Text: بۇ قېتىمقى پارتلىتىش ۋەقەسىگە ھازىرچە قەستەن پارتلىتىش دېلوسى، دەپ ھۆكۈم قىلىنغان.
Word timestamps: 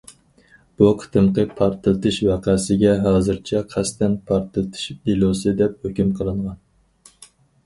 بۇ 0.81 0.87
قېتىمقى 1.01 1.43
پارتلىتىش 1.59 2.17
ۋەقەسىگە 2.27 2.95
ھازىرچە 3.03 3.61
قەستەن 3.75 4.17
پارتلىتىش 4.31 4.87
دېلوسى، 5.11 5.55
دەپ 5.61 5.87
ھۆكۈم 5.89 6.11
قىلىنغان. 6.19 6.59